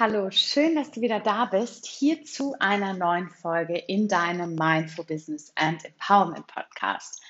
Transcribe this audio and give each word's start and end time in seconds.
Hallo, 0.00 0.30
schön, 0.30 0.76
dass 0.76 0.92
du 0.92 1.00
wieder 1.00 1.18
da 1.18 1.46
bist, 1.46 1.84
hier 1.84 2.22
zu 2.22 2.54
einer 2.60 2.94
neuen 2.94 3.30
Folge 3.30 3.76
in 3.76 4.06
deinem 4.06 4.54
Mindful 4.54 5.04
Business 5.04 5.50
and 5.56 5.84
Empowerment 5.84 6.46
Podcast. 6.46 7.20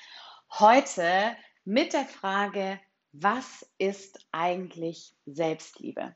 Heute 0.51 1.35
mit 1.65 1.93
der 1.93 2.05
Frage, 2.05 2.79
was 3.11 3.65
ist 3.79 4.23
eigentlich 4.31 5.15
Selbstliebe? 5.25 6.13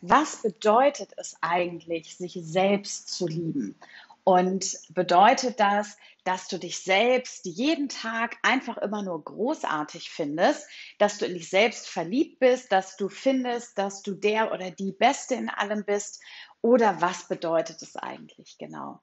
Was 0.00 0.40
bedeutet 0.40 1.10
es 1.18 1.36
eigentlich, 1.42 2.16
sich 2.16 2.38
selbst 2.40 3.10
zu 3.10 3.26
lieben? 3.26 3.78
Und 4.24 4.78
bedeutet 4.88 5.60
das, 5.60 5.98
dass 6.24 6.48
du 6.48 6.58
dich 6.58 6.78
selbst 6.78 7.44
jeden 7.44 7.90
Tag 7.90 8.38
einfach 8.42 8.78
immer 8.78 9.02
nur 9.02 9.22
großartig 9.22 10.10
findest, 10.10 10.66
dass 10.98 11.18
du 11.18 11.26
in 11.26 11.34
dich 11.34 11.50
selbst 11.50 11.86
verliebt 11.86 12.38
bist, 12.38 12.72
dass 12.72 12.96
du 12.96 13.10
findest, 13.10 13.76
dass 13.76 14.02
du 14.02 14.14
der 14.14 14.52
oder 14.52 14.70
die 14.70 14.92
Beste 14.92 15.34
in 15.34 15.50
allem 15.50 15.84
bist? 15.84 16.22
Oder 16.62 17.02
was 17.02 17.28
bedeutet 17.28 17.82
es 17.82 17.96
eigentlich 17.96 18.56
genau? 18.58 19.02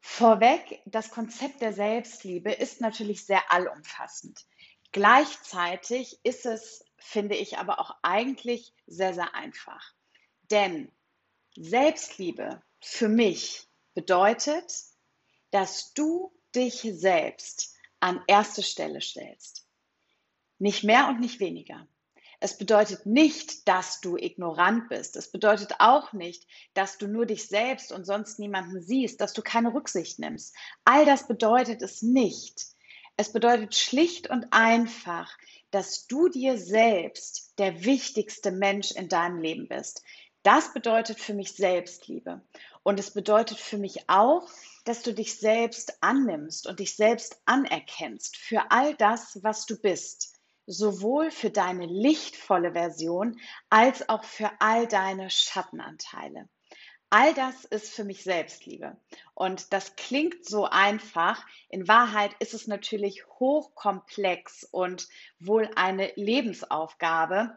Vorweg, 0.00 0.82
das 0.86 1.10
Konzept 1.10 1.60
der 1.60 1.72
Selbstliebe 1.72 2.52
ist 2.52 2.80
natürlich 2.80 3.26
sehr 3.26 3.50
allumfassend. 3.50 4.38
Gleichzeitig 4.92 6.20
ist 6.22 6.46
es, 6.46 6.84
finde 6.98 7.34
ich, 7.34 7.58
aber 7.58 7.80
auch 7.80 7.96
eigentlich 8.02 8.72
sehr, 8.86 9.14
sehr 9.14 9.34
einfach. 9.34 9.92
Denn 10.50 10.92
Selbstliebe 11.56 12.62
für 12.80 13.08
mich 13.08 13.66
bedeutet, 13.94 14.72
dass 15.50 15.92
du 15.94 16.32
dich 16.54 16.82
selbst 16.94 17.74
an 18.00 18.20
erste 18.26 18.62
Stelle 18.62 19.00
stellst. 19.00 19.66
Nicht 20.58 20.84
mehr 20.84 21.08
und 21.08 21.20
nicht 21.20 21.40
weniger. 21.40 21.86
Es 22.40 22.58
bedeutet 22.58 23.06
nicht, 23.06 23.66
dass 23.68 24.00
du 24.00 24.16
ignorant 24.16 24.88
bist. 24.88 25.16
Es 25.16 25.30
bedeutet 25.30 25.76
auch 25.78 26.12
nicht, 26.12 26.46
dass 26.74 26.98
du 26.98 27.06
nur 27.06 27.24
dich 27.24 27.46
selbst 27.46 27.92
und 27.92 28.04
sonst 28.04 28.38
niemanden 28.38 28.82
siehst, 28.82 29.20
dass 29.20 29.32
du 29.32 29.40
keine 29.40 29.72
Rücksicht 29.72 30.18
nimmst. 30.18 30.54
All 30.84 31.06
das 31.06 31.26
bedeutet 31.26 31.80
es 31.80 32.02
nicht. 32.02 32.66
Es 33.16 33.32
bedeutet 33.32 33.74
schlicht 33.74 34.28
und 34.28 34.48
einfach, 34.50 35.38
dass 35.70 36.06
du 36.06 36.28
dir 36.28 36.58
selbst 36.58 37.54
der 37.58 37.84
wichtigste 37.84 38.50
Mensch 38.50 38.90
in 38.90 39.08
deinem 39.08 39.38
Leben 39.38 39.68
bist. 39.68 40.02
Das 40.44 40.74
bedeutet 40.74 41.18
für 41.18 41.32
mich 41.32 41.52
Selbstliebe. 41.54 42.42
Und 42.82 43.00
es 43.00 43.10
bedeutet 43.10 43.58
für 43.58 43.78
mich 43.78 44.10
auch, 44.10 44.46
dass 44.84 45.02
du 45.02 45.14
dich 45.14 45.38
selbst 45.38 45.96
annimmst 46.02 46.66
und 46.66 46.80
dich 46.80 46.96
selbst 46.96 47.40
anerkennst 47.46 48.36
für 48.36 48.70
all 48.70 48.94
das, 48.94 49.42
was 49.42 49.64
du 49.64 49.80
bist. 49.80 50.34
Sowohl 50.66 51.30
für 51.30 51.48
deine 51.48 51.86
lichtvolle 51.86 52.72
Version 52.72 53.40
als 53.70 54.06
auch 54.10 54.22
für 54.22 54.50
all 54.60 54.86
deine 54.86 55.30
Schattenanteile. 55.30 56.46
All 57.08 57.32
das 57.32 57.64
ist 57.64 57.94
für 57.94 58.04
mich 58.04 58.22
Selbstliebe. 58.22 58.98
Und 59.32 59.72
das 59.72 59.96
klingt 59.96 60.44
so 60.44 60.66
einfach. 60.66 61.46
In 61.70 61.88
Wahrheit 61.88 62.34
ist 62.40 62.52
es 62.52 62.66
natürlich 62.66 63.26
hochkomplex 63.38 64.64
und 64.64 65.08
wohl 65.38 65.70
eine 65.74 66.12
Lebensaufgabe, 66.16 67.56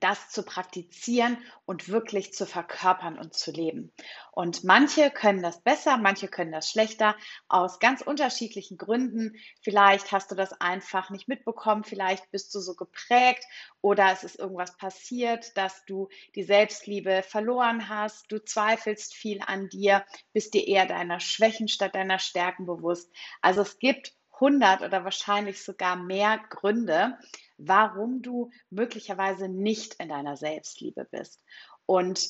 das 0.00 0.30
zu 0.30 0.42
praktizieren 0.42 1.38
und 1.64 1.88
wirklich 1.88 2.32
zu 2.32 2.46
verkörpern 2.46 3.18
und 3.18 3.34
zu 3.34 3.50
leben. 3.50 3.92
Und 4.32 4.64
manche 4.64 5.10
können 5.10 5.42
das 5.42 5.62
besser, 5.62 5.96
manche 5.96 6.28
können 6.28 6.52
das 6.52 6.70
schlechter, 6.70 7.16
aus 7.48 7.78
ganz 7.78 8.02
unterschiedlichen 8.02 8.76
Gründen. 8.76 9.36
Vielleicht 9.62 10.12
hast 10.12 10.30
du 10.30 10.34
das 10.34 10.60
einfach 10.60 11.10
nicht 11.10 11.28
mitbekommen, 11.28 11.84
vielleicht 11.84 12.30
bist 12.30 12.54
du 12.54 12.60
so 12.60 12.74
geprägt 12.74 13.44
oder 13.80 14.12
es 14.12 14.24
ist 14.24 14.38
irgendwas 14.38 14.76
passiert, 14.76 15.56
dass 15.56 15.84
du 15.86 16.08
die 16.34 16.42
Selbstliebe 16.42 17.22
verloren 17.22 17.88
hast, 17.88 18.30
du 18.30 18.42
zweifelst 18.42 19.14
viel 19.14 19.40
an 19.46 19.68
dir, 19.68 20.04
bist 20.32 20.54
dir 20.54 20.66
eher 20.66 20.86
deiner 20.86 21.20
Schwächen 21.20 21.68
statt 21.68 21.94
deiner 21.94 22.18
Stärken 22.18 22.66
bewusst. 22.66 23.10
Also 23.40 23.62
es 23.62 23.78
gibt 23.78 24.14
100 24.34 24.82
oder 24.82 25.04
wahrscheinlich 25.04 25.62
sogar 25.62 25.96
mehr 25.96 26.38
Gründe, 26.50 27.18
warum 27.58 28.22
du 28.22 28.50
möglicherweise 28.70 29.48
nicht 29.48 29.94
in 29.94 30.08
deiner 30.08 30.36
Selbstliebe 30.36 31.06
bist. 31.10 31.42
Und 31.86 32.28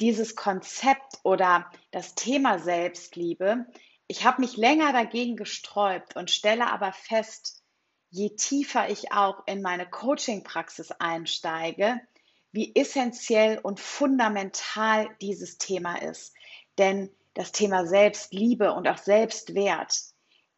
dieses 0.00 0.36
Konzept 0.36 1.20
oder 1.22 1.70
das 1.90 2.14
Thema 2.14 2.58
Selbstliebe, 2.58 3.66
ich 4.08 4.24
habe 4.24 4.40
mich 4.40 4.56
länger 4.56 4.92
dagegen 4.92 5.36
gesträubt 5.36 6.16
und 6.16 6.30
stelle 6.30 6.70
aber 6.70 6.92
fest, 6.92 7.62
je 8.10 8.30
tiefer 8.36 8.88
ich 8.88 9.12
auch 9.12 9.46
in 9.46 9.62
meine 9.62 9.88
Coaching-Praxis 9.88 10.92
einsteige, 10.92 12.00
wie 12.52 12.74
essentiell 12.74 13.58
und 13.58 13.80
fundamental 13.80 15.08
dieses 15.20 15.58
Thema 15.58 15.96
ist. 16.00 16.34
Denn 16.78 17.10
das 17.34 17.52
Thema 17.52 17.86
Selbstliebe 17.86 18.72
und 18.72 18.86
auch 18.88 18.98
Selbstwert 18.98 19.94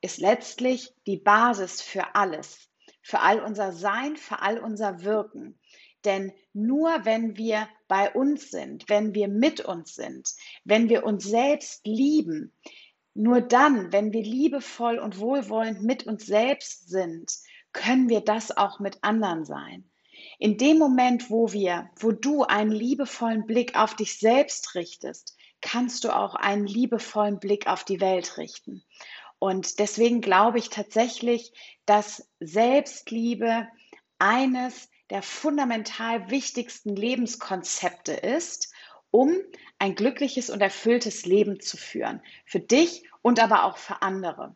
ist 0.00 0.18
letztlich 0.18 0.92
die 1.06 1.16
Basis 1.16 1.82
für 1.82 2.14
alles 2.14 2.67
für 3.08 3.20
all 3.20 3.40
unser 3.40 3.72
Sein, 3.72 4.18
für 4.18 4.42
all 4.42 4.58
unser 4.58 5.02
Wirken. 5.02 5.58
Denn 6.04 6.30
nur 6.52 7.06
wenn 7.06 7.38
wir 7.38 7.66
bei 7.88 8.12
uns 8.12 8.50
sind, 8.50 8.86
wenn 8.90 9.14
wir 9.14 9.28
mit 9.28 9.60
uns 9.60 9.94
sind, 9.94 10.28
wenn 10.64 10.90
wir 10.90 11.04
uns 11.04 11.24
selbst 11.24 11.86
lieben, 11.86 12.52
nur 13.14 13.40
dann, 13.40 13.94
wenn 13.94 14.12
wir 14.12 14.22
liebevoll 14.22 14.98
und 14.98 15.18
wohlwollend 15.18 15.82
mit 15.82 16.06
uns 16.06 16.26
selbst 16.26 16.90
sind, 16.90 17.32
können 17.72 18.10
wir 18.10 18.20
das 18.20 18.54
auch 18.54 18.78
mit 18.78 18.98
anderen 19.00 19.46
sein. 19.46 19.90
In 20.38 20.58
dem 20.58 20.76
Moment, 20.76 21.30
wo 21.30 21.50
wir, 21.50 21.88
wo 21.98 22.12
du 22.12 22.42
einen 22.42 22.72
liebevollen 22.72 23.46
Blick 23.46 23.74
auf 23.74 23.96
dich 23.96 24.18
selbst 24.18 24.74
richtest, 24.74 25.34
kannst 25.62 26.04
du 26.04 26.14
auch 26.14 26.34
einen 26.34 26.66
liebevollen 26.66 27.40
Blick 27.40 27.68
auf 27.68 27.84
die 27.84 28.02
Welt 28.02 28.36
richten. 28.36 28.84
Und 29.38 29.78
deswegen 29.78 30.20
glaube 30.20 30.58
ich 30.58 30.68
tatsächlich, 30.68 31.52
dass 31.86 32.28
Selbstliebe 32.40 33.68
eines 34.18 34.88
der 35.10 35.22
fundamental 35.22 36.30
wichtigsten 36.30 36.94
Lebenskonzepte 36.94 38.12
ist, 38.12 38.72
um 39.10 39.34
ein 39.78 39.94
glückliches 39.94 40.50
und 40.50 40.60
erfülltes 40.60 41.24
Leben 41.24 41.60
zu 41.60 41.76
führen. 41.76 42.20
Für 42.44 42.60
dich 42.60 43.04
und 43.22 43.40
aber 43.40 43.64
auch 43.64 43.78
für 43.78 44.02
andere. 44.02 44.54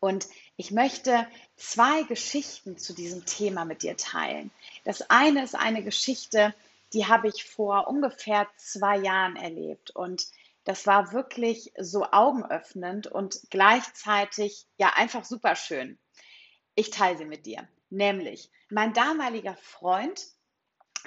Und 0.00 0.28
ich 0.56 0.70
möchte 0.70 1.26
zwei 1.56 2.04
Geschichten 2.04 2.78
zu 2.78 2.92
diesem 2.92 3.24
Thema 3.24 3.64
mit 3.64 3.82
dir 3.82 3.96
teilen. 3.96 4.52
Das 4.84 5.10
eine 5.10 5.42
ist 5.42 5.56
eine 5.56 5.82
Geschichte, 5.82 6.54
die 6.92 7.06
habe 7.06 7.28
ich 7.28 7.44
vor 7.44 7.88
ungefähr 7.88 8.46
zwei 8.56 8.96
Jahren 8.98 9.36
erlebt. 9.36 9.90
Und 9.90 10.26
das 10.68 10.86
war 10.86 11.12
wirklich 11.12 11.72
so 11.78 12.04
augenöffnend 12.12 13.06
und 13.06 13.40
gleichzeitig 13.48 14.66
ja 14.76 14.92
einfach 14.96 15.24
super 15.24 15.56
schön. 15.56 15.98
Ich 16.74 16.90
teile 16.90 17.16
sie 17.16 17.24
mit 17.24 17.46
dir. 17.46 17.66
Nämlich, 17.88 18.50
mein 18.68 18.92
damaliger 18.92 19.56
Freund 19.56 20.20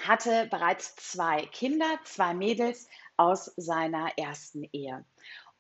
hatte 0.04 0.48
bereits 0.48 0.96
zwei 0.96 1.46
Kinder, 1.46 2.00
zwei 2.06 2.34
Mädels 2.34 2.88
aus 3.18 3.54
seiner 3.56 4.18
ersten 4.18 4.64
Ehe. 4.72 5.06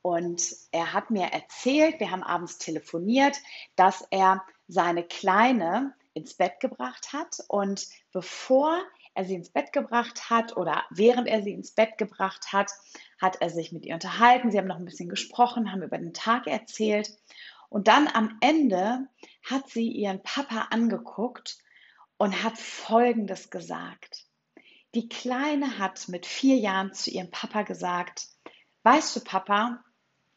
Und 0.01 0.51
er 0.71 0.93
hat 0.93 1.11
mir 1.11 1.27
erzählt, 1.27 1.99
wir 1.99 2.09
haben 2.09 2.23
abends 2.23 2.57
telefoniert, 2.57 3.37
dass 3.75 4.07
er 4.09 4.43
seine 4.67 5.03
Kleine 5.03 5.93
ins 6.15 6.33
Bett 6.33 6.59
gebracht 6.59 7.13
hat. 7.13 7.37
Und 7.49 7.85
bevor 8.11 8.81
er 9.13 9.25
sie 9.25 9.35
ins 9.35 9.49
Bett 9.49 9.73
gebracht 9.73 10.29
hat 10.29 10.55
oder 10.55 10.83
während 10.89 11.27
er 11.27 11.43
sie 11.43 11.51
ins 11.51 11.71
Bett 11.71 11.97
gebracht 11.97 12.53
hat, 12.53 12.71
hat 13.19 13.41
er 13.41 13.49
sich 13.49 13.71
mit 13.71 13.85
ihr 13.85 13.93
unterhalten. 13.93 14.51
Sie 14.51 14.57
haben 14.57 14.67
noch 14.67 14.77
ein 14.77 14.85
bisschen 14.85 15.09
gesprochen, 15.09 15.71
haben 15.71 15.83
über 15.83 15.97
den 15.97 16.13
Tag 16.13 16.47
erzählt. 16.47 17.11
Und 17.69 17.87
dann 17.87 18.07
am 18.07 18.37
Ende 18.41 19.07
hat 19.43 19.69
sie 19.69 19.89
ihren 19.89 20.23
Papa 20.23 20.67
angeguckt 20.71 21.57
und 22.17 22.43
hat 22.43 22.57
Folgendes 22.57 23.49
gesagt. 23.49 24.25
Die 24.93 25.07
Kleine 25.07 25.79
hat 25.79 26.07
mit 26.09 26.25
vier 26.25 26.57
Jahren 26.57 26.93
zu 26.93 27.09
ihrem 27.09 27.31
Papa 27.31 27.63
gesagt, 27.63 28.27
weißt 28.83 29.15
du, 29.15 29.19
Papa, 29.21 29.83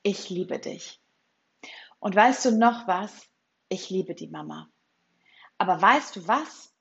ich 0.03 0.31
liebe 0.31 0.59
dich. 0.59 1.01
Und 1.99 2.15
weißt 2.15 2.45
du 2.45 2.59
noch 2.59 2.87
was? 2.87 3.29
Ich 3.69 3.91
liebe 3.91 4.15
die 4.15 4.29
Mama. 4.29 4.69
Aber 5.59 5.81
weißt 5.81 6.17
du 6.17 6.29
was? 6.29 6.74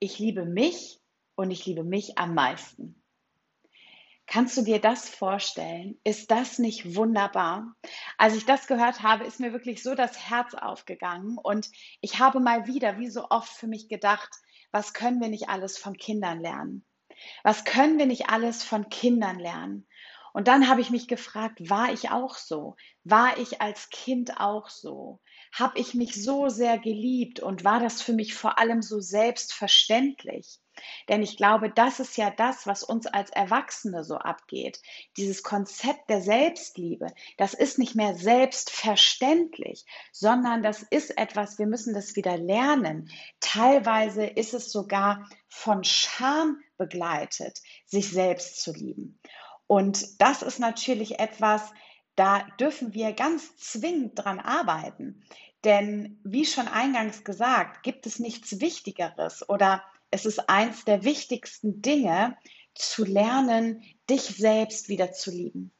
Ich 0.00 0.18
liebe 0.18 0.44
mich 0.44 1.00
und 1.34 1.50
ich 1.50 1.66
liebe 1.66 1.84
mich 1.84 2.18
am 2.18 2.34
meisten. 2.34 3.02
Kannst 4.26 4.58
du 4.58 4.62
dir 4.62 4.78
das 4.78 5.08
vorstellen? 5.08 5.98
Ist 6.04 6.30
das 6.30 6.58
nicht 6.58 6.94
wunderbar? 6.94 7.74
Als 8.18 8.36
ich 8.36 8.44
das 8.44 8.66
gehört 8.66 9.02
habe, 9.02 9.24
ist 9.24 9.40
mir 9.40 9.52
wirklich 9.52 9.82
so 9.82 9.94
das 9.94 10.28
Herz 10.28 10.52
aufgegangen 10.52 11.38
und 11.38 11.70
ich 12.02 12.18
habe 12.18 12.38
mal 12.38 12.66
wieder, 12.66 12.98
wie 12.98 13.08
so 13.08 13.28
oft 13.30 13.50
für 13.50 13.66
mich 13.66 13.88
gedacht, 13.88 14.28
was 14.70 14.92
können 14.92 15.20
wir 15.20 15.28
nicht 15.28 15.48
alles 15.48 15.78
von 15.78 15.96
Kindern 15.96 16.40
lernen? 16.40 16.84
Was 17.42 17.64
können 17.64 17.98
wir 17.98 18.04
nicht 18.04 18.28
alles 18.28 18.62
von 18.62 18.90
Kindern 18.90 19.38
lernen? 19.38 19.86
Und 20.38 20.46
dann 20.46 20.68
habe 20.68 20.80
ich 20.80 20.90
mich 20.90 21.08
gefragt, 21.08 21.68
war 21.68 21.92
ich 21.92 22.12
auch 22.12 22.36
so? 22.36 22.76
War 23.02 23.38
ich 23.38 23.60
als 23.60 23.90
Kind 23.90 24.38
auch 24.38 24.68
so? 24.68 25.18
Habe 25.52 25.80
ich 25.80 25.94
mich 25.94 26.22
so 26.22 26.48
sehr 26.48 26.78
geliebt 26.78 27.40
und 27.40 27.64
war 27.64 27.80
das 27.80 28.00
für 28.00 28.12
mich 28.12 28.34
vor 28.34 28.56
allem 28.56 28.80
so 28.80 29.00
selbstverständlich? 29.00 30.60
Denn 31.08 31.24
ich 31.24 31.36
glaube, 31.36 31.70
das 31.70 31.98
ist 31.98 32.16
ja 32.16 32.30
das, 32.30 32.68
was 32.68 32.84
uns 32.84 33.08
als 33.08 33.30
Erwachsene 33.30 34.04
so 34.04 34.14
abgeht. 34.14 34.80
Dieses 35.16 35.42
Konzept 35.42 36.08
der 36.08 36.22
Selbstliebe, 36.22 37.08
das 37.36 37.52
ist 37.52 37.80
nicht 37.80 37.96
mehr 37.96 38.14
selbstverständlich, 38.14 39.86
sondern 40.12 40.62
das 40.62 40.82
ist 40.82 41.18
etwas, 41.18 41.58
wir 41.58 41.66
müssen 41.66 41.94
das 41.94 42.14
wieder 42.14 42.38
lernen. 42.38 43.10
Teilweise 43.40 44.24
ist 44.24 44.54
es 44.54 44.70
sogar 44.70 45.28
von 45.48 45.82
Scham 45.82 46.60
begleitet, 46.76 47.60
sich 47.86 48.08
selbst 48.08 48.62
zu 48.62 48.72
lieben. 48.72 49.18
Und 49.68 50.20
das 50.20 50.42
ist 50.42 50.58
natürlich 50.58 51.20
etwas, 51.20 51.62
da 52.16 52.40
dürfen 52.58 52.94
wir 52.94 53.12
ganz 53.12 53.56
zwingend 53.58 54.18
dran 54.18 54.40
arbeiten. 54.40 55.22
Denn 55.62 56.20
wie 56.24 56.44
schon 56.44 56.66
eingangs 56.66 57.22
gesagt, 57.22 57.84
gibt 57.84 58.06
es 58.06 58.18
nichts 58.18 58.60
Wichtigeres 58.60 59.48
oder 59.48 59.84
es 60.10 60.26
ist 60.26 60.48
eins 60.48 60.84
der 60.84 61.04
wichtigsten 61.04 61.80
Dinge, 61.82 62.36
zu 62.74 63.04
lernen, 63.04 63.82
dich 64.08 64.22
selbst 64.22 64.88
wieder 64.88 65.12
zu 65.12 65.30
lieben. 65.30 65.72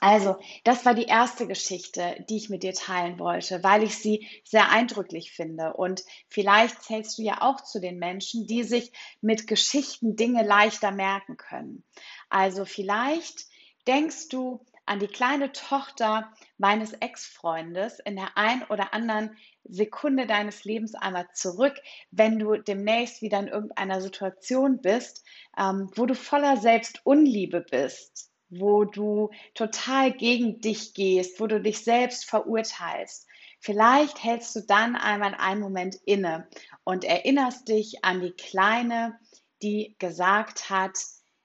Also, 0.00 0.36
das 0.64 0.84
war 0.84 0.94
die 0.94 1.06
erste 1.06 1.46
Geschichte, 1.46 2.24
die 2.28 2.36
ich 2.36 2.50
mit 2.50 2.62
dir 2.62 2.72
teilen 2.72 3.18
wollte, 3.18 3.64
weil 3.64 3.82
ich 3.82 3.98
sie 3.98 4.28
sehr 4.44 4.70
eindrücklich 4.70 5.32
finde. 5.32 5.72
Und 5.74 6.04
vielleicht 6.28 6.82
zählst 6.82 7.18
du 7.18 7.22
ja 7.22 7.42
auch 7.42 7.62
zu 7.62 7.80
den 7.80 7.98
Menschen, 7.98 8.46
die 8.46 8.62
sich 8.62 8.92
mit 9.20 9.46
Geschichten 9.46 10.14
Dinge 10.14 10.44
leichter 10.44 10.92
merken 10.92 11.36
können. 11.36 11.84
Also 12.28 12.64
vielleicht 12.64 13.46
denkst 13.86 14.28
du 14.28 14.64
an 14.86 15.00
die 15.00 15.06
kleine 15.06 15.52
Tochter 15.52 16.32
meines 16.56 16.94
Ex-Freundes 16.94 17.98
in 17.98 18.16
der 18.16 18.38
ein 18.38 18.64
oder 18.64 18.94
anderen 18.94 19.36
Sekunde 19.64 20.26
deines 20.26 20.64
Lebens 20.64 20.94
einmal 20.94 21.28
zurück, 21.34 21.74
wenn 22.10 22.38
du 22.38 22.56
demnächst 22.56 23.20
wieder 23.20 23.38
in 23.38 23.48
irgendeiner 23.48 24.00
Situation 24.00 24.80
bist, 24.80 25.24
ähm, 25.58 25.90
wo 25.94 26.06
du 26.06 26.14
voller 26.14 26.56
Selbstunliebe 26.56 27.60
bist, 27.60 28.30
wo 28.50 28.84
du 28.84 29.30
total 29.54 30.12
gegen 30.12 30.60
dich 30.60 30.94
gehst, 30.94 31.40
wo 31.40 31.46
du 31.46 31.60
dich 31.60 31.84
selbst 31.84 32.24
verurteilst. 32.24 33.26
Vielleicht 33.60 34.22
hältst 34.22 34.54
du 34.56 34.60
dann 34.60 34.96
einmal 34.96 35.34
einen 35.34 35.60
Moment 35.60 35.96
inne 36.04 36.48
und 36.84 37.04
erinnerst 37.04 37.68
dich 37.68 38.04
an 38.04 38.20
die 38.20 38.32
Kleine, 38.32 39.18
die 39.62 39.96
gesagt 39.98 40.70
hat, 40.70 40.96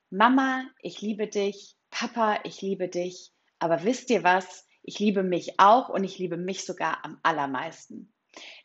Mama, 0.10 0.66
ich 0.82 1.02
liebe 1.02 1.28
dich, 1.28 1.76
Papa, 1.90 2.40
ich 2.44 2.62
liebe 2.62 2.88
dich, 2.88 3.32
aber 3.60 3.84
wisst 3.84 4.10
ihr 4.10 4.24
was? 4.24 4.66
Ich 4.84 5.00
liebe 5.00 5.24
mich 5.24 5.60
auch 5.60 5.90
und 5.90 6.04
ich 6.04 6.20
liebe 6.20 6.38
mich 6.38 6.66
sogar 6.66 7.04
am 7.04 7.20
allermeisten. 7.24 8.14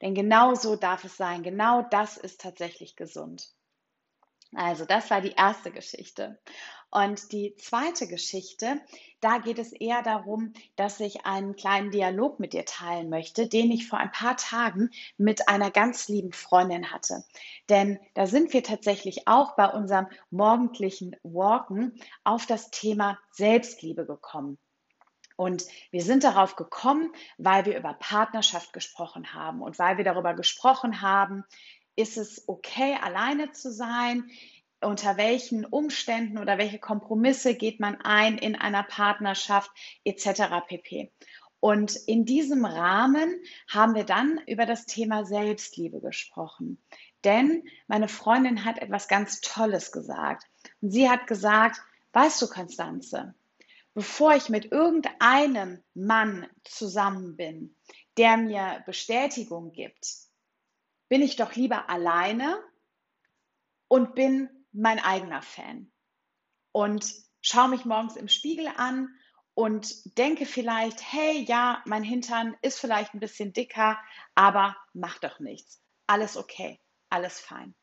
Denn 0.02 0.14
genau 0.14 0.54
so 0.54 0.76
darf 0.76 1.04
es 1.04 1.16
sein. 1.16 1.42
Genau 1.42 1.82
das 1.90 2.16
ist 2.16 2.40
tatsächlich 2.40 2.96
gesund. 2.96 3.48
Also 4.54 4.84
das 4.84 5.10
war 5.10 5.20
die 5.20 5.32
erste 5.32 5.70
Geschichte. 5.70 6.38
Und 6.90 7.32
die 7.32 7.54
zweite 7.56 8.06
Geschichte, 8.06 8.80
da 9.20 9.38
geht 9.38 9.58
es 9.58 9.72
eher 9.72 10.02
darum, 10.02 10.54
dass 10.76 11.00
ich 11.00 11.26
einen 11.26 11.54
kleinen 11.54 11.90
Dialog 11.90 12.40
mit 12.40 12.54
dir 12.54 12.64
teilen 12.64 13.10
möchte, 13.10 13.46
den 13.46 13.70
ich 13.70 13.86
vor 13.86 13.98
ein 13.98 14.10
paar 14.10 14.36
Tagen 14.36 14.90
mit 15.18 15.48
einer 15.48 15.70
ganz 15.70 16.08
lieben 16.08 16.32
Freundin 16.32 16.90
hatte. 16.90 17.24
Denn 17.68 17.98
da 18.14 18.26
sind 18.26 18.54
wir 18.54 18.62
tatsächlich 18.62 19.28
auch 19.28 19.54
bei 19.54 19.66
unserem 19.66 20.06
morgendlichen 20.30 21.14
Walken 21.22 22.00
auf 22.24 22.46
das 22.46 22.70
Thema 22.70 23.18
Selbstliebe 23.32 24.06
gekommen. 24.06 24.56
Und 25.36 25.66
wir 25.90 26.02
sind 26.02 26.24
darauf 26.24 26.56
gekommen, 26.56 27.12
weil 27.36 27.66
wir 27.66 27.78
über 27.78 27.94
Partnerschaft 27.94 28.72
gesprochen 28.72 29.34
haben 29.34 29.62
und 29.62 29.78
weil 29.78 29.96
wir 29.96 30.04
darüber 30.04 30.34
gesprochen 30.34 31.00
haben, 31.00 31.44
ist 31.94 32.16
es 32.16 32.48
okay, 32.48 32.96
alleine 33.02 33.52
zu 33.52 33.72
sein? 33.72 34.30
Unter 34.80 35.16
welchen 35.16 35.64
Umständen 35.64 36.38
oder 36.38 36.56
welche 36.58 36.78
Kompromisse 36.78 37.54
geht 37.54 37.80
man 37.80 38.00
ein 38.00 38.38
in 38.38 38.54
einer 38.54 38.84
Partnerschaft 38.84 39.70
etc. 40.04 40.42
pp. 40.66 41.10
Und 41.60 41.96
in 42.06 42.24
diesem 42.24 42.64
Rahmen 42.64 43.42
haben 43.68 43.94
wir 43.94 44.04
dann 44.04 44.40
über 44.46 44.64
das 44.66 44.86
Thema 44.86 45.24
Selbstliebe 45.24 46.00
gesprochen. 46.00 46.80
Denn 47.24 47.64
meine 47.88 48.08
Freundin 48.08 48.64
hat 48.64 48.78
etwas 48.78 49.08
ganz 49.08 49.40
Tolles 49.40 49.90
gesagt. 49.90 50.44
Und 50.80 50.92
sie 50.92 51.10
hat 51.10 51.26
gesagt, 51.26 51.80
weißt 52.12 52.40
du, 52.40 52.48
Konstanze, 52.48 53.34
bevor 53.94 54.36
ich 54.36 54.48
mit 54.48 54.70
irgendeinem 54.70 55.82
Mann 55.94 56.46
zusammen 56.62 57.36
bin, 57.36 57.76
der 58.16 58.36
mir 58.36 58.82
Bestätigung 58.86 59.72
gibt, 59.72 60.06
bin 61.08 61.22
ich 61.22 61.34
doch 61.36 61.56
lieber 61.56 61.90
alleine 61.90 62.62
und 63.88 64.14
bin 64.14 64.48
mein 64.78 65.00
eigener 65.00 65.42
Fan. 65.42 65.90
Und 66.72 67.12
schaue 67.40 67.68
mich 67.68 67.84
morgens 67.84 68.16
im 68.16 68.28
Spiegel 68.28 68.68
an 68.76 69.08
und 69.54 70.16
denke 70.16 70.46
vielleicht, 70.46 71.12
hey, 71.12 71.44
ja, 71.48 71.82
mein 71.84 72.04
Hintern 72.04 72.56
ist 72.62 72.78
vielleicht 72.78 73.12
ein 73.12 73.20
bisschen 73.20 73.52
dicker, 73.52 73.98
aber 74.34 74.76
mach 74.92 75.18
doch 75.18 75.40
nichts. 75.40 75.82
Alles 76.06 76.36
okay, 76.36 76.80
alles 77.10 77.40
fein. 77.40 77.74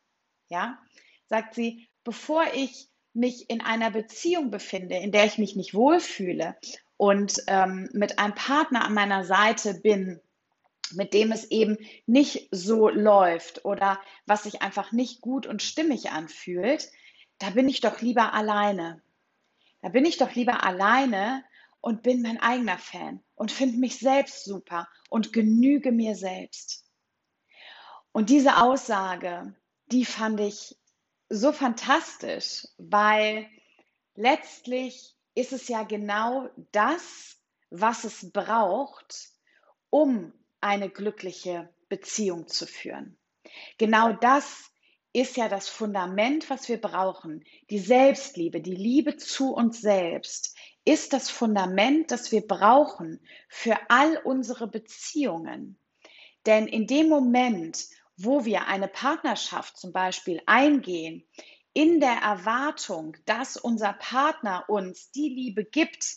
Ja, 0.47 0.79
sagt 1.27 1.55
sie, 1.55 1.89
bevor 2.03 2.45
ich 2.53 2.87
mich 3.13 3.49
in 3.49 3.61
einer 3.61 3.91
Beziehung 3.91 4.51
befinde, 4.51 4.95
in 4.95 5.11
der 5.11 5.25
ich 5.25 5.37
mich 5.37 5.55
nicht 5.55 5.73
wohlfühle 5.73 6.55
und 6.97 7.41
ähm, 7.47 7.89
mit 7.93 8.19
einem 8.19 8.35
Partner 8.35 8.85
an 8.85 8.93
meiner 8.93 9.25
Seite 9.25 9.73
bin, 9.81 10.21
mit 10.93 11.13
dem 11.13 11.31
es 11.31 11.49
eben 11.51 11.77
nicht 12.05 12.47
so 12.51 12.89
läuft 12.89 13.65
oder 13.65 13.99
was 14.25 14.43
sich 14.43 14.61
einfach 14.61 14.91
nicht 14.91 15.21
gut 15.21 15.47
und 15.47 15.61
stimmig 15.61 16.11
anfühlt, 16.11 16.91
da 17.39 17.49
bin 17.49 17.67
ich 17.67 17.81
doch 17.81 18.01
lieber 18.01 18.33
alleine. 18.33 19.01
Da 19.81 19.89
bin 19.89 20.05
ich 20.05 20.17
doch 20.17 20.33
lieber 20.33 20.63
alleine 20.63 21.43
und 21.81 22.03
bin 22.03 22.21
mein 22.21 22.39
eigener 22.39 22.77
Fan 22.77 23.23
und 23.35 23.51
finde 23.51 23.77
mich 23.77 23.99
selbst 23.99 24.45
super 24.45 24.87
und 25.09 25.33
genüge 25.33 25.91
mir 25.91 26.15
selbst. 26.15 26.85
Und 28.11 28.29
diese 28.29 28.61
Aussage, 28.61 29.55
die 29.87 30.05
fand 30.05 30.39
ich 30.39 30.77
so 31.29 31.51
fantastisch, 31.51 32.67
weil 32.77 33.47
letztlich 34.15 35.15
ist 35.35 35.51
es 35.51 35.67
ja 35.67 35.83
genau 35.83 36.49
das, 36.71 37.37
was 37.69 38.05
es 38.05 38.31
braucht, 38.31 39.29
um 39.89 40.33
eine 40.65 40.89
glückliche 40.89 41.69
Beziehung 41.89 42.47
zu 42.47 42.65
führen. 42.65 43.17
Genau 43.77 44.13
das 44.13 44.71
ist 45.13 45.37
ja 45.37 45.47
das 45.47 45.69
Fundament, 45.69 46.49
was 46.49 46.67
wir 46.67 46.81
brauchen. 46.81 47.45
Die 47.69 47.77
Selbstliebe, 47.77 48.61
die 48.61 48.75
Liebe 48.75 49.15
zu 49.15 49.53
uns 49.53 49.79
selbst 49.79 50.57
ist 50.83 51.13
das 51.13 51.29
Fundament, 51.29 52.09
das 52.09 52.31
wir 52.31 52.41
brauchen 52.41 53.21
für 53.47 53.77
all 53.89 54.17
unsere 54.17 54.67
Beziehungen. 54.67 55.79
Denn 56.47 56.67
in 56.67 56.87
dem 56.87 57.09
Moment, 57.09 57.85
wo 58.17 58.43
wir 58.43 58.67
eine 58.67 58.87
Partnerschaft 58.87 59.77
zum 59.77 59.93
Beispiel 59.93 60.41
eingehen, 60.47 61.27
in 61.73 61.99
der 61.99 62.17
Erwartung, 62.23 63.15
dass 63.25 63.55
unser 63.55 63.93
Partner 63.93 64.65
uns 64.67 65.11
die 65.11 65.29
Liebe 65.29 65.63
gibt, 65.63 66.07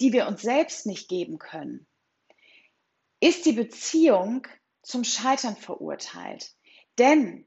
die 0.00 0.12
wir 0.12 0.28
uns 0.28 0.42
selbst 0.42 0.86
nicht 0.86 1.08
geben 1.08 1.38
können, 1.38 1.88
ist 3.20 3.46
die 3.46 3.52
Beziehung 3.52 4.46
zum 4.82 5.04
Scheitern 5.04 5.56
verurteilt. 5.56 6.54
Denn 6.98 7.44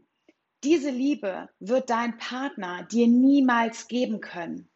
diese 0.63 0.89
Liebe 0.89 1.49
wird 1.59 1.89
dein 1.89 2.17
Partner 2.17 2.83
dir 2.83 3.07
niemals 3.07 3.87
geben 3.87 4.19
können. 4.19 4.69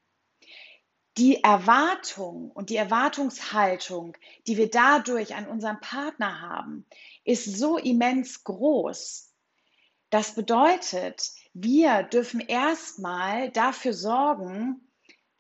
Die 1.17 1.43
Erwartung 1.43 2.50
und 2.50 2.69
die 2.69 2.75
Erwartungshaltung, 2.75 4.17
die 4.47 4.57
wir 4.57 4.69
dadurch 4.69 5.35
an 5.35 5.47
unseren 5.47 5.79
Partner 5.79 6.41
haben, 6.41 6.88
ist 7.23 7.45
so 7.45 7.77
immens 7.77 8.43
groß. 8.43 9.31
Das 10.09 10.33
bedeutet, 10.33 11.31
wir 11.53 12.03
dürfen 12.03 12.39
erstmal 12.39 13.51
dafür 13.51 13.93
sorgen, 13.93 14.88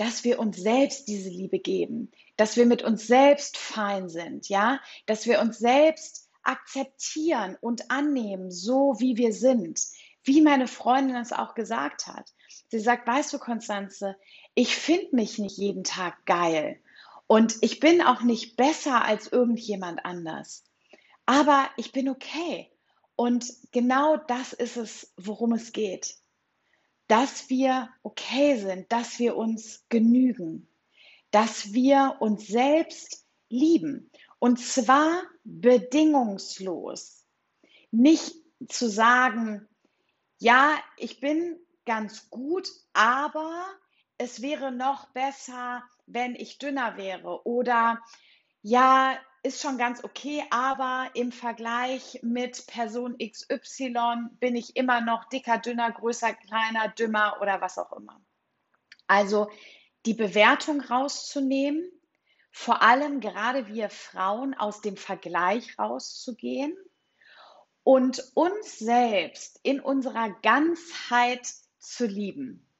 dass 0.03 0.23
wir 0.23 0.39
uns 0.39 0.57
selbst 0.57 1.07
diese 1.07 1.29
Liebe 1.29 1.59
geben, 1.59 2.11
dass 2.35 2.57
wir 2.57 2.65
mit 2.65 2.83
uns 2.83 3.07
selbst 3.07 3.57
fein 3.57 4.09
sind, 4.09 4.49
ja, 4.49 4.79
dass 5.05 5.25
wir 5.25 5.39
uns 5.39 5.59
selbst 5.59 6.29
akzeptieren 6.43 7.57
und 7.61 7.89
annehmen, 7.89 8.51
so 8.51 8.95
wie 8.99 9.17
wir 9.17 9.33
sind, 9.33 9.79
wie 10.23 10.41
meine 10.41 10.67
Freundin 10.67 11.15
es 11.15 11.31
auch 11.31 11.55
gesagt 11.55 12.07
hat. 12.07 12.33
Sie 12.69 12.79
sagt, 12.79 13.07
weißt 13.07 13.31
du, 13.33 13.39
Konstanze, 13.39 14.15
ich 14.55 14.75
finde 14.75 15.15
mich 15.15 15.37
nicht 15.37 15.57
jeden 15.57 15.83
Tag 15.83 16.25
geil 16.25 16.79
und 17.27 17.55
ich 17.61 17.79
bin 17.79 18.01
auch 18.01 18.23
nicht 18.23 18.57
besser 18.57 19.05
als 19.05 19.27
irgendjemand 19.27 20.05
anders 20.05 20.63
aber 21.25 21.69
ich 21.77 21.91
bin 21.91 22.09
okay. 22.09 22.69
Und 23.15 23.45
genau 23.71 24.17
das 24.17 24.53
ist 24.53 24.77
es, 24.77 25.13
worum 25.17 25.53
es 25.53 25.71
geht. 25.71 26.15
Dass 27.13 27.47
wir 27.47 27.89
okay 28.01 28.57
sind, 28.57 28.91
dass 28.91 29.19
wir 29.19 29.37
uns 29.37 29.85
genügen, 29.87 30.67
dass 31.29 31.71
wir 31.71 32.15
uns 32.21 32.47
selbst 32.47 33.27
lieben. 33.49 34.09
Und 34.39 34.59
zwar 34.59 35.21
bedingungslos. 35.43 37.27
Nicht 37.91 38.33
zu 38.67 38.89
sagen, 38.89 39.67
ja, 40.39 40.75
ich 40.97 41.19
bin 41.19 41.59
ganz 41.85 42.31
gut, 42.31 42.67
aber 42.93 43.63
es 44.17 44.41
wäre 44.41 44.71
noch 44.71 45.11
besser, 45.11 45.83
wenn 46.07 46.33
ich 46.33 46.57
dünner 46.57 46.97
wäre. 46.97 47.45
Oder 47.45 48.01
ja, 48.63 49.19
ist 49.43 49.61
schon 49.61 49.77
ganz 49.77 50.03
okay, 50.03 50.43
aber 50.49 51.09
im 51.13 51.33
Vergleich 51.33 52.19
mit 52.23 52.65
Person 52.65 53.17
XY 53.17 54.29
bin 54.39 54.55
ich 54.55 54.77
immer 54.77 55.01
noch 55.01 55.25
dicker, 55.25 55.57
dünner, 55.57 55.91
größer, 55.91 56.33
kleiner, 56.33 56.87
dümmer 56.89 57.37
oder 57.41 57.59
was 57.59 57.77
auch 57.77 57.91
immer. 57.91 58.21
Also 59.07 59.49
die 60.05 60.13
Bewertung 60.13 60.79
rauszunehmen, 60.79 61.89
vor 62.51 62.81
allem 62.81 63.19
gerade 63.19 63.67
wir 63.67 63.89
Frauen 63.89 64.53
aus 64.53 64.81
dem 64.81 64.95
Vergleich 64.95 65.77
rauszugehen 65.77 66.77
und 67.83 68.23
uns 68.35 68.79
selbst 68.79 69.59
in 69.63 69.81
unserer 69.81 70.29
Ganzheit 70.41 71.45
zu 71.79 72.05
lieben. 72.05 72.72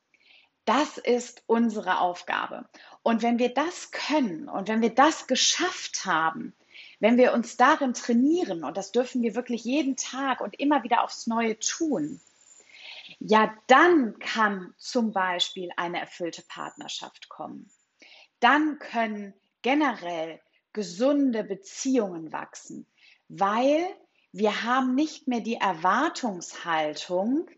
Das 0.65 0.97
ist 0.97 1.43
unsere 1.45 1.99
Aufgabe. 1.99 2.69
Und 3.01 3.21
wenn 3.21 3.37
wir 3.37 3.53
das 3.53 3.91
können 3.91 4.47
und 4.47 4.69
wenn 4.69 4.81
wir 4.81 4.93
das 4.93 5.27
geschafft 5.27 6.05
haben, 6.05 6.55
wenn 6.99 7.17
wir 7.17 7.33
uns 7.33 7.57
darin 7.57 7.93
trainieren, 7.93 8.63
und 8.63 8.77
das 8.77 8.93
dürfen 8.93 9.21
wir 9.23 9.35
wirklich 9.35 9.65
jeden 9.65 9.97
Tag 9.97 10.39
und 10.39 10.57
immer 10.59 10.83
wieder 10.83 11.03
aufs 11.03 11.27
Neue 11.27 11.59
tun, 11.59 12.21
ja, 13.19 13.53
dann 13.67 14.17
kann 14.19 14.73
zum 14.77 15.11
Beispiel 15.11 15.69
eine 15.75 15.99
erfüllte 15.99 16.43
Partnerschaft 16.43 17.27
kommen. 17.29 17.69
Dann 18.39 18.79
können 18.79 19.33
generell 19.61 20.41
gesunde 20.71 21.43
Beziehungen 21.43 22.31
wachsen, 22.31 22.87
weil 23.27 23.85
wir 24.31 24.63
haben 24.63 24.95
nicht 24.95 25.27
mehr 25.27 25.41
die 25.41 25.55
Erwartungshaltung, 25.55 27.49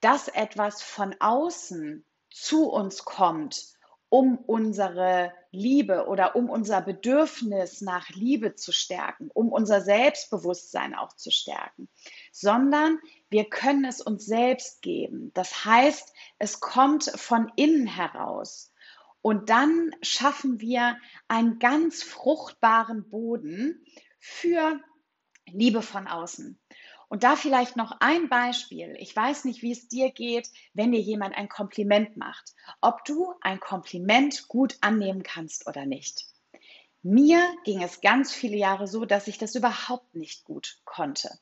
dass 0.00 0.28
etwas 0.28 0.82
von 0.82 1.14
außen 1.18 2.04
zu 2.30 2.70
uns 2.70 3.04
kommt, 3.04 3.64
um 4.08 4.36
unsere 4.36 5.32
Liebe 5.52 6.06
oder 6.06 6.36
um 6.36 6.50
unser 6.50 6.80
Bedürfnis 6.80 7.80
nach 7.80 8.08
Liebe 8.10 8.54
zu 8.54 8.72
stärken, 8.72 9.30
um 9.32 9.50
unser 9.50 9.80
Selbstbewusstsein 9.80 10.94
auch 10.94 11.14
zu 11.14 11.30
stärken, 11.30 11.88
sondern 12.32 12.98
wir 13.30 13.48
können 13.48 13.84
es 13.84 14.00
uns 14.00 14.26
selbst 14.26 14.82
geben. 14.82 15.30
Das 15.34 15.64
heißt, 15.64 16.12
es 16.38 16.60
kommt 16.60 17.04
von 17.04 17.50
innen 17.56 17.86
heraus. 17.86 18.72
Und 19.22 19.50
dann 19.50 19.94
schaffen 20.02 20.60
wir 20.60 20.96
einen 21.28 21.58
ganz 21.58 22.02
fruchtbaren 22.02 23.08
Boden 23.10 23.84
für 24.18 24.80
Liebe 25.46 25.82
von 25.82 26.06
außen. 26.06 26.59
Und 27.10 27.24
da 27.24 27.34
vielleicht 27.34 27.74
noch 27.74 27.96
ein 27.98 28.28
Beispiel. 28.28 28.94
Ich 29.00 29.14
weiß 29.16 29.44
nicht, 29.44 29.62
wie 29.62 29.72
es 29.72 29.88
dir 29.88 30.12
geht, 30.12 30.48
wenn 30.74 30.92
dir 30.92 31.00
jemand 31.00 31.36
ein 31.36 31.48
Kompliment 31.48 32.16
macht. 32.16 32.54
Ob 32.80 33.04
du 33.04 33.34
ein 33.40 33.58
Kompliment 33.58 34.46
gut 34.46 34.76
annehmen 34.80 35.24
kannst 35.24 35.66
oder 35.66 35.86
nicht. 35.86 36.26
Mir 37.02 37.42
ging 37.64 37.82
es 37.82 38.00
ganz 38.00 38.32
viele 38.32 38.56
Jahre 38.56 38.86
so, 38.86 39.04
dass 39.06 39.26
ich 39.26 39.38
das 39.38 39.56
überhaupt 39.56 40.14
nicht 40.14 40.44
gut 40.44 40.78
konnte. 40.84 41.36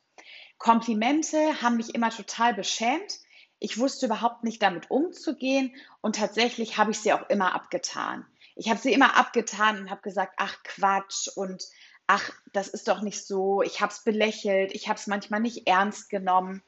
Komplimente 0.57 1.61
haben 1.61 1.77
mich 1.77 1.93
immer 1.93 2.09
total 2.09 2.55
beschämt. 2.55 3.19
Ich 3.59 3.77
wusste 3.77 4.07
überhaupt 4.07 4.43
nicht 4.43 4.63
damit 4.63 4.89
umzugehen 4.89 5.75
und 6.01 6.15
tatsächlich 6.15 6.79
habe 6.79 6.89
ich 6.91 6.99
sie 6.99 7.13
auch 7.13 7.29
immer 7.29 7.53
abgetan. 7.53 8.25
Ich 8.55 8.71
habe 8.71 8.79
sie 8.79 8.91
immer 8.91 9.17
abgetan 9.17 9.81
und 9.81 9.91
habe 9.91 10.01
gesagt, 10.01 10.33
ach 10.37 10.63
Quatsch 10.63 11.27
und 11.35 11.63
ach, 12.09 12.31
das 12.53 12.67
ist 12.67 12.87
doch 12.87 13.01
nicht 13.01 13.23
so, 13.23 13.61
ich 13.61 13.81
habe 13.81 13.93
es 13.93 13.99
belächelt, 14.03 14.73
ich 14.73 14.89
habe 14.89 14.97
es 14.97 15.05
manchmal 15.05 15.41
nicht 15.41 15.67
ernst 15.67 16.09
genommen. 16.09 16.63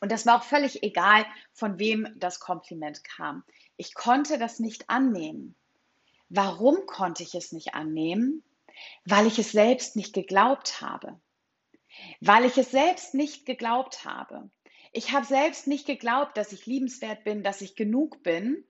Und 0.00 0.12
das 0.12 0.26
war 0.26 0.36
auch 0.36 0.44
völlig 0.44 0.82
egal, 0.82 1.24
von 1.54 1.78
wem 1.78 2.06
das 2.16 2.38
Kompliment 2.38 3.02
kam. 3.02 3.42
Ich 3.78 3.94
konnte 3.94 4.38
das 4.38 4.58
nicht 4.58 4.90
annehmen. 4.90 5.54
Warum 6.28 6.84
konnte 6.84 7.22
ich 7.22 7.34
es 7.34 7.50
nicht 7.50 7.72
annehmen? 7.72 8.42
Weil 9.06 9.26
ich 9.26 9.38
es 9.38 9.52
selbst 9.52 9.96
nicht 9.96 10.12
geglaubt 10.12 10.82
habe. 10.82 11.18
Weil 12.20 12.44
ich 12.44 12.58
es 12.58 12.70
selbst 12.70 13.14
nicht 13.14 13.46
geglaubt 13.46 14.04
habe. 14.04 14.50
Ich 14.92 15.12
habe 15.12 15.24
selbst 15.24 15.66
nicht 15.66 15.86
geglaubt, 15.86 16.36
dass 16.36 16.52
ich 16.52 16.66
liebenswert 16.66 17.24
bin, 17.24 17.42
dass 17.42 17.62
ich 17.62 17.74
genug 17.74 18.22
bin. 18.22 18.64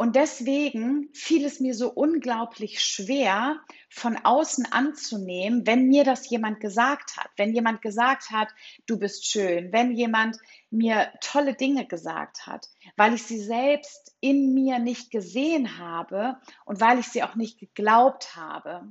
Und 0.00 0.16
deswegen 0.16 1.10
fiel 1.12 1.44
es 1.44 1.60
mir 1.60 1.74
so 1.74 1.90
unglaublich 1.90 2.82
schwer, 2.82 3.60
von 3.90 4.16
außen 4.16 4.64
anzunehmen, 4.72 5.66
wenn 5.66 5.88
mir 5.88 6.04
das 6.04 6.30
jemand 6.30 6.58
gesagt 6.60 7.18
hat, 7.18 7.28
wenn 7.36 7.52
jemand 7.52 7.82
gesagt 7.82 8.30
hat, 8.30 8.48
du 8.86 8.98
bist 8.98 9.26
schön, 9.26 9.74
wenn 9.74 9.94
jemand 9.94 10.38
mir 10.70 11.12
tolle 11.20 11.52
Dinge 11.52 11.86
gesagt 11.86 12.46
hat, 12.46 12.70
weil 12.96 13.12
ich 13.12 13.24
sie 13.24 13.42
selbst 13.42 14.16
in 14.20 14.54
mir 14.54 14.78
nicht 14.78 15.10
gesehen 15.10 15.76
habe 15.76 16.40
und 16.64 16.80
weil 16.80 16.98
ich 16.98 17.08
sie 17.08 17.22
auch 17.22 17.34
nicht 17.34 17.58
geglaubt 17.58 18.34
habe. 18.36 18.90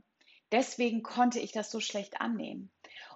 Deswegen 0.52 1.02
konnte 1.02 1.40
ich 1.40 1.52
das 1.52 1.72
so 1.72 1.80
schlecht 1.80 2.22
annehmen. 2.22 2.70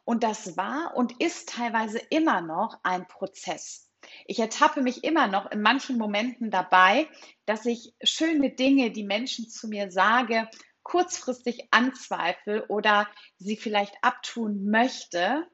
Und 0.03 0.23
das 0.23 0.57
war 0.57 0.95
und 0.95 1.21
ist 1.21 1.49
teilweise 1.49 1.99
immer 2.09 2.41
noch 2.41 2.79
ein 2.81 3.07
Prozess. 3.07 3.82
Ich 4.25 4.39
ertappe 4.39 4.81
mich 4.81 5.03
immer 5.03 5.27
noch 5.27 5.51
in 5.51 5.61
manchen 5.61 5.97
Momenten 5.97 6.51
dabei, 6.51 7.07
dass 7.45 7.65
ich 7.65 7.93
schöne 8.03 8.51
Dinge, 8.51 8.91
die 8.91 9.03
Menschen 9.03 9.49
zu 9.49 9.67
mir 9.67 9.91
sage, 9.91 10.49
kurzfristig 10.83 11.67
anzweifle 11.71 12.67
oder 12.67 13.07
sie 13.37 13.57
vielleicht 13.57 13.95
abtun 14.01 14.65
möchte. 14.65 15.47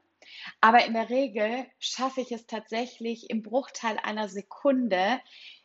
Aber 0.60 0.84
in 0.84 0.94
der 0.94 1.10
Regel 1.10 1.66
schaffe 1.78 2.20
ich 2.20 2.32
es 2.32 2.46
tatsächlich 2.46 3.30
im 3.30 3.42
Bruchteil 3.42 3.98
einer 4.02 4.28
Sekunde, 4.28 5.20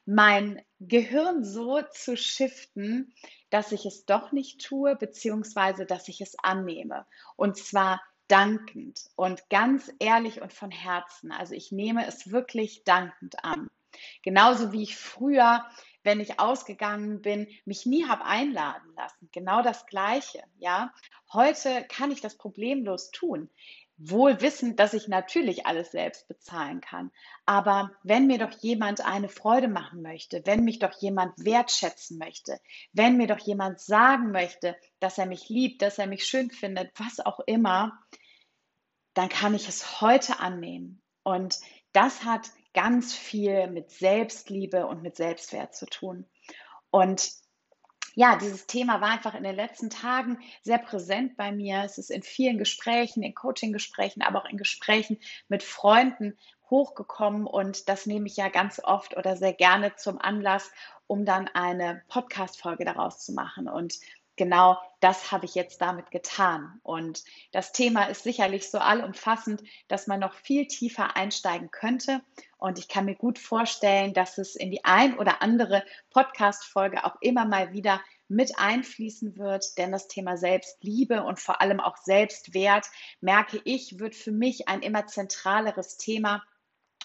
mein 0.05 0.61
Gehirn 0.79 1.43
so 1.43 1.81
zu 1.91 2.15
shiften, 2.15 3.13
dass 3.49 3.71
ich 3.71 3.85
es 3.85 4.05
doch 4.05 4.31
nicht 4.31 4.63
tue, 4.63 4.95
beziehungsweise 4.95 5.85
dass 5.85 6.07
ich 6.07 6.21
es 6.21 6.35
annehme. 6.41 7.05
Und 7.35 7.57
zwar 7.57 8.01
dankend 8.27 9.09
und 9.15 9.49
ganz 9.49 9.91
ehrlich 9.99 10.41
und 10.41 10.53
von 10.53 10.71
Herzen. 10.71 11.31
Also 11.31 11.53
ich 11.53 11.71
nehme 11.71 12.07
es 12.07 12.31
wirklich 12.31 12.83
dankend 12.83 13.43
an. 13.43 13.69
Genauso 14.23 14.71
wie 14.71 14.83
ich 14.83 14.97
früher, 14.97 15.65
wenn 16.03 16.19
ich 16.19 16.39
ausgegangen 16.39 17.21
bin, 17.21 17.47
mich 17.65 17.85
nie 17.85 18.05
habe 18.05 18.25
einladen 18.25 18.93
lassen. 18.95 19.29
Genau 19.31 19.61
das 19.61 19.85
Gleiche. 19.85 20.43
Ja, 20.57 20.93
heute 21.33 21.85
kann 21.89 22.11
ich 22.11 22.21
das 22.21 22.37
problemlos 22.37 23.11
tun. 23.11 23.49
Wohl 23.97 24.41
wissend, 24.41 24.79
dass 24.79 24.93
ich 24.93 25.07
natürlich 25.07 25.65
alles 25.65 25.91
selbst 25.91 26.27
bezahlen 26.27 26.81
kann. 26.81 27.11
Aber 27.45 27.91
wenn 28.03 28.27
mir 28.27 28.37
doch 28.37 28.51
jemand 28.51 29.05
eine 29.05 29.29
Freude 29.29 29.69
machen 29.69 30.01
möchte, 30.01 30.41
wenn 30.45 30.65
mich 30.65 30.79
doch 30.79 30.91
jemand 31.01 31.33
wertschätzen 31.37 32.17
möchte, 32.17 32.59
wenn 32.91 33.15
mir 33.15 33.27
doch 33.27 33.39
jemand 33.39 33.79
sagen 33.79 34.31
möchte, 34.31 34.75
dass 34.99 35.17
er 35.17 35.25
mich 35.25 35.47
liebt, 35.47 35.81
dass 35.81 35.97
er 35.97 36.07
mich 36.07 36.25
schön 36.25 36.51
findet, 36.51 36.91
was 36.99 37.25
auch 37.25 37.39
immer, 37.45 37.97
dann 39.13 39.29
kann 39.29 39.55
ich 39.55 39.69
es 39.69 40.01
heute 40.01 40.39
annehmen. 40.39 41.01
Und 41.23 41.59
das 41.93 42.25
hat 42.25 42.51
ganz 42.73 43.15
viel 43.15 43.67
mit 43.67 43.89
Selbstliebe 43.89 44.85
und 44.85 45.01
mit 45.01 45.15
Selbstwert 45.15 45.73
zu 45.73 45.85
tun. 45.85 46.29
Und 46.91 47.31
ja, 48.15 48.37
dieses 48.37 48.65
Thema 48.65 49.01
war 49.01 49.09
einfach 49.09 49.35
in 49.35 49.43
den 49.43 49.55
letzten 49.55 49.89
Tagen 49.89 50.39
sehr 50.63 50.77
präsent 50.77 51.35
bei 51.35 51.51
mir. 51.51 51.83
Es 51.83 51.97
ist 51.97 52.09
in 52.09 52.23
vielen 52.23 52.57
Gesprächen, 52.57 53.23
in 53.23 53.35
Coaching-Gesprächen, 53.35 54.21
aber 54.21 54.41
auch 54.41 54.49
in 54.49 54.57
Gesprächen 54.57 55.19
mit 55.49 55.63
Freunden 55.63 56.37
hochgekommen 56.69 57.45
und 57.45 57.89
das 57.89 58.05
nehme 58.05 58.25
ich 58.27 58.37
ja 58.37 58.49
ganz 58.49 58.81
oft 58.83 59.15
oder 59.17 59.37
sehr 59.37 59.53
gerne 59.53 59.95
zum 59.97 60.19
Anlass, 60.19 60.71
um 61.07 61.25
dann 61.25 61.47
eine 61.49 62.01
Podcast-Folge 62.07 62.85
daraus 62.85 63.23
zu 63.23 63.33
machen. 63.33 63.67
Und 63.67 63.99
genau 64.35 64.77
das 64.99 65.31
habe 65.31 65.45
ich 65.45 65.55
jetzt 65.55 65.81
damit 65.81 66.11
getan. 66.11 66.79
Und 66.83 67.23
das 67.51 67.71
Thema 67.71 68.05
ist 68.05 68.23
sicherlich 68.23 68.69
so 68.69 68.79
allumfassend, 68.79 69.61
dass 69.87 70.07
man 70.07 70.19
noch 70.19 70.33
viel 70.33 70.67
tiefer 70.67 71.15
einsteigen 71.15 71.69
könnte. 71.71 72.21
Und 72.57 72.79
ich 72.79 72.87
kann 72.87 73.05
mir 73.05 73.15
gut 73.15 73.37
vorstellen, 73.37 74.13
dass 74.13 74.37
es 74.37 74.55
in 74.55 74.71
die 74.71 74.83
ein 74.83 75.17
oder 75.19 75.41
andere 75.41 75.83
Podcast-Folge 76.09 77.05
auch 77.05 77.15
immer 77.21 77.45
mal 77.45 77.73
wieder 77.73 78.01
mit 78.27 78.57
einfließen 78.57 79.37
wird, 79.37 79.77
denn 79.77 79.91
das 79.91 80.07
Thema 80.07 80.37
Selbstliebe 80.37 81.23
und 81.23 81.39
vor 81.39 81.61
allem 81.61 81.79
auch 81.79 81.97
Selbstwert, 81.97 82.87
merke 83.21 83.61
ich, 83.63 83.99
wird 83.99 84.15
für 84.15 84.31
mich 84.31 84.67
ein 84.67 84.81
immer 84.81 85.05
zentraleres 85.05 85.97
Thema 85.97 86.43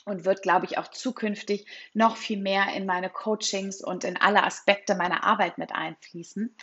und 0.04 0.24
wird, 0.24 0.42
glaube 0.42 0.66
ich, 0.66 0.78
auch 0.78 0.88
zukünftig 0.88 1.66
noch 1.94 2.16
viel 2.16 2.40
mehr 2.40 2.74
in 2.74 2.86
meine 2.86 3.10
Coachings 3.10 3.82
und 3.82 4.04
in 4.04 4.16
alle 4.16 4.44
Aspekte 4.44 4.94
meiner 4.94 5.24
Arbeit 5.24 5.58
mit 5.58 5.72
einfließen. 5.72 6.54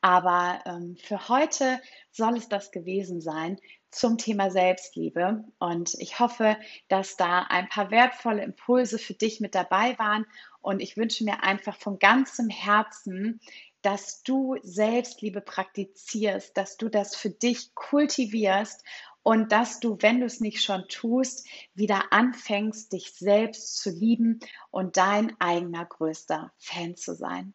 Aber 0.00 0.60
ähm, 0.66 0.96
für 0.96 1.28
heute 1.28 1.80
soll 2.10 2.36
es 2.36 2.48
das 2.48 2.70
gewesen 2.70 3.20
sein 3.20 3.58
zum 3.90 4.18
Thema 4.18 4.50
Selbstliebe. 4.50 5.44
Und 5.58 5.94
ich 5.98 6.18
hoffe, 6.18 6.56
dass 6.88 7.16
da 7.16 7.42
ein 7.48 7.68
paar 7.68 7.90
wertvolle 7.90 8.42
Impulse 8.42 8.98
für 8.98 9.14
dich 9.14 9.40
mit 9.40 9.54
dabei 9.54 9.98
waren. 9.98 10.26
Und 10.60 10.80
ich 10.80 10.96
wünsche 10.96 11.24
mir 11.24 11.42
einfach 11.42 11.76
von 11.76 11.98
ganzem 11.98 12.48
Herzen, 12.48 13.40
dass 13.82 14.22
du 14.22 14.56
Selbstliebe 14.62 15.40
praktizierst, 15.40 16.56
dass 16.56 16.76
du 16.76 16.88
das 16.88 17.16
für 17.16 17.30
dich 17.30 17.74
kultivierst 17.74 18.84
und 19.22 19.52
dass 19.52 19.80
du, 19.80 19.96
wenn 20.00 20.20
du 20.20 20.26
es 20.26 20.40
nicht 20.40 20.62
schon 20.62 20.86
tust, 20.88 21.46
wieder 21.74 22.12
anfängst, 22.12 22.92
dich 22.92 23.12
selbst 23.12 23.78
zu 23.78 23.90
lieben 23.90 24.40
und 24.70 24.96
dein 24.96 25.38
eigener 25.40 25.84
größter 25.84 26.52
Fan 26.58 26.96
zu 26.96 27.14
sein. 27.14 27.54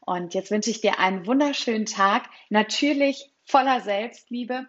Und 0.00 0.34
jetzt 0.34 0.50
wünsche 0.50 0.70
ich 0.70 0.80
dir 0.80 0.98
einen 0.98 1.26
wunderschönen 1.26 1.86
Tag, 1.86 2.28
natürlich 2.48 3.32
voller 3.44 3.80
Selbstliebe. 3.80 4.66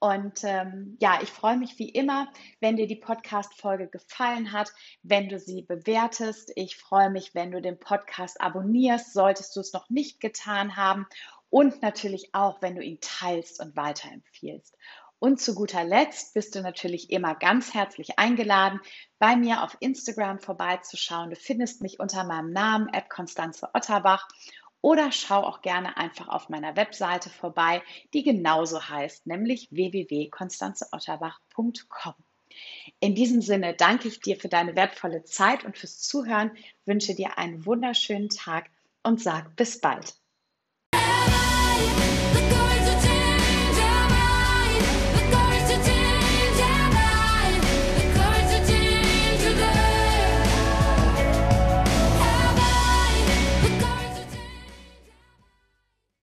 Und 0.00 0.44
ähm, 0.44 0.96
ja, 0.98 1.20
ich 1.22 1.28
freue 1.28 1.58
mich 1.58 1.78
wie 1.78 1.90
immer, 1.90 2.32
wenn 2.60 2.76
dir 2.76 2.86
die 2.86 2.96
Podcast-Folge 2.96 3.88
gefallen 3.88 4.50
hat, 4.50 4.72
wenn 5.02 5.28
du 5.28 5.38
sie 5.38 5.62
bewertest. 5.62 6.52
Ich 6.56 6.76
freue 6.76 7.10
mich, 7.10 7.34
wenn 7.34 7.52
du 7.52 7.60
den 7.60 7.78
Podcast 7.78 8.40
abonnierst, 8.40 9.12
solltest 9.12 9.54
du 9.54 9.60
es 9.60 9.74
noch 9.74 9.90
nicht 9.90 10.20
getan 10.20 10.76
haben. 10.76 11.06
Und 11.50 11.82
natürlich 11.82 12.34
auch, 12.34 12.62
wenn 12.62 12.76
du 12.76 12.82
ihn 12.82 12.98
teilst 13.00 13.60
und 13.60 13.76
weiterempfiehlst. 13.76 14.74
Und 15.20 15.40
zu 15.40 15.54
guter 15.54 15.84
Letzt 15.84 16.34
bist 16.34 16.54
du 16.54 16.62
natürlich 16.62 17.10
immer 17.10 17.34
ganz 17.34 17.74
herzlich 17.74 18.18
eingeladen, 18.18 18.80
bei 19.18 19.36
mir 19.36 19.62
auf 19.62 19.76
Instagram 19.80 20.38
vorbeizuschauen. 20.40 21.28
Du 21.28 21.36
findest 21.36 21.82
mich 21.82 22.00
unter 22.00 22.24
meinem 22.24 22.52
Namen, 22.52 22.88
Konstanze 23.10 23.68
Otterbach. 23.74 24.26
Oder 24.80 25.12
schau 25.12 25.42
auch 25.42 25.60
gerne 25.60 25.98
einfach 25.98 26.28
auf 26.28 26.48
meiner 26.48 26.74
Webseite 26.74 27.28
vorbei, 27.28 27.82
die 28.14 28.22
genauso 28.22 28.88
heißt, 28.88 29.26
nämlich 29.26 29.68
www.konstanzeotterbach.com. 29.70 32.14
In 32.98 33.14
diesem 33.14 33.42
Sinne 33.42 33.74
danke 33.74 34.08
ich 34.08 34.20
dir 34.20 34.36
für 34.36 34.48
deine 34.48 34.74
wertvolle 34.74 35.24
Zeit 35.24 35.64
und 35.64 35.76
fürs 35.76 36.00
Zuhören, 36.00 36.52
wünsche 36.86 37.14
dir 37.14 37.36
einen 37.36 37.66
wunderschönen 37.66 38.30
Tag 38.30 38.70
und 39.02 39.20
sag 39.20 39.54
bis 39.54 39.82
bald. 39.82 40.14